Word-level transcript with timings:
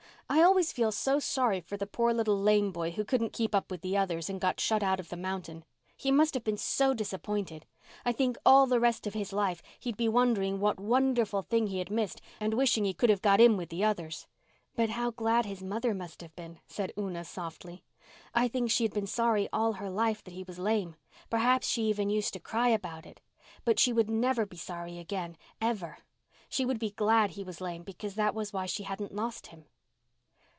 I 0.33 0.41
always 0.43 0.71
feel 0.71 0.93
so 0.93 1.19
sorry 1.19 1.59
for 1.59 1.75
the 1.75 1.85
poor 1.85 2.13
little 2.13 2.39
lame 2.39 2.71
boy 2.71 2.91
who 2.91 3.03
couldn't 3.03 3.33
keep 3.33 3.53
up 3.53 3.69
with 3.69 3.81
the 3.81 3.97
others 3.97 4.29
and 4.29 4.39
got 4.39 4.61
shut 4.61 4.81
out 4.81 4.97
of 4.97 5.09
the 5.09 5.17
mountain. 5.17 5.65
He 5.97 6.09
must 6.09 6.33
have 6.35 6.43
been 6.45 6.55
so 6.55 6.93
disappointed. 6.93 7.65
I 8.05 8.13
think 8.13 8.37
all 8.45 8.65
the 8.65 8.79
rest 8.79 9.05
of 9.05 9.13
his 9.13 9.33
life 9.33 9.61
he'd 9.79 9.97
be 9.97 10.07
wondering 10.07 10.61
what 10.61 10.79
wonderful 10.79 11.41
thing 11.41 11.67
he 11.67 11.79
had 11.79 11.91
missed 11.91 12.21
and 12.39 12.53
wishing 12.53 12.85
he 12.85 12.93
could 12.93 13.09
have 13.09 13.21
got 13.21 13.41
in 13.41 13.57
with 13.57 13.67
the 13.67 13.83
others." 13.83 14.25
"But 14.73 14.91
how 14.91 15.11
glad 15.11 15.45
his 15.45 15.61
mother 15.61 15.93
must 15.93 16.21
have 16.21 16.33
been," 16.33 16.61
said 16.65 16.93
Una 16.97 17.25
softly. 17.25 17.83
"I 18.33 18.47
think 18.47 18.71
she 18.71 18.85
had 18.85 18.93
been 18.93 19.07
sorry 19.07 19.49
all 19.51 19.73
her 19.73 19.89
life 19.89 20.23
that 20.23 20.33
he 20.33 20.43
was 20.43 20.57
lame. 20.57 20.95
Perhaps 21.29 21.67
she 21.67 21.89
even 21.89 22.09
used 22.09 22.31
to 22.33 22.39
cry 22.39 22.69
about 22.69 23.05
it. 23.05 23.19
But 23.65 23.79
she 23.79 23.91
would 23.91 24.09
never 24.09 24.45
be 24.45 24.55
sorry 24.57 24.97
again—never. 24.97 25.97
She 26.47 26.63
would 26.65 26.79
be 26.79 26.91
glad 26.91 27.31
he 27.31 27.43
was 27.43 27.59
lame 27.59 27.83
because 27.83 28.15
that 28.15 28.33
was 28.33 28.53
why 28.53 28.65
she 28.65 28.83
hadn't 28.83 29.13
lost 29.13 29.47
him." 29.47 29.65